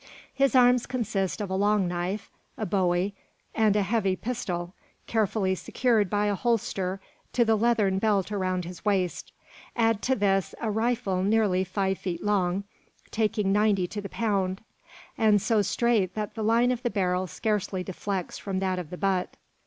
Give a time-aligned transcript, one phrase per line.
[0.33, 3.13] His arms consist of a long knife, a bowie,
[3.53, 4.73] and a heavy pistol,
[5.05, 6.99] carefully secured by a holster
[7.33, 9.31] to the leathern belt around his waist.
[9.75, 12.63] Add to this a rifle nearly five feet long,
[13.11, 14.61] taking ninety to the pound,
[15.19, 18.97] and so straight that the line of the barrel scarcely deflects from that of the
[18.97, 19.37] butt.